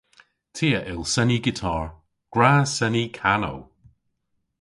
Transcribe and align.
Ty 0.55 0.67
a 0.79 0.81
yll 0.91 1.05
seni 1.13 1.37
gitar. 1.45 1.85
Gwra 2.33 2.53
seni 2.75 3.05
kanow! 3.17 3.59